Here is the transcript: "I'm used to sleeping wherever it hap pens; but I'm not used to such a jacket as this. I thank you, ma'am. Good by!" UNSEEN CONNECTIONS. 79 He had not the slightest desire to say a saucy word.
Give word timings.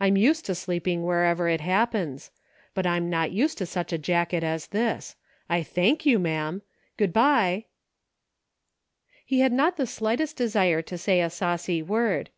"I'm 0.00 0.16
used 0.16 0.46
to 0.46 0.54
sleeping 0.54 1.02
wherever 1.04 1.46
it 1.46 1.60
hap 1.60 1.92
pens; 1.92 2.30
but 2.72 2.86
I'm 2.86 3.10
not 3.10 3.30
used 3.30 3.58
to 3.58 3.66
such 3.66 3.92
a 3.92 3.98
jacket 3.98 4.42
as 4.42 4.68
this. 4.68 5.16
I 5.50 5.62
thank 5.62 6.06
you, 6.06 6.18
ma'am. 6.18 6.62
Good 6.96 7.12
by!" 7.12 7.66
UNSEEN 9.28 9.28
CONNECTIONS. 9.28 9.36
79 9.36 9.36
He 9.36 9.40
had 9.40 9.52
not 9.52 9.76
the 9.76 9.86
slightest 9.86 10.36
desire 10.38 10.80
to 10.80 10.96
say 10.96 11.20
a 11.20 11.28
saucy 11.28 11.82
word. 11.82 12.30